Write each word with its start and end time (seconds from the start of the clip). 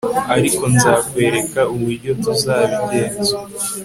ariko 0.35 0.63
nzakwereka 0.73 1.61
uburyo 1.73 2.11
tuzabigenza 2.23 3.33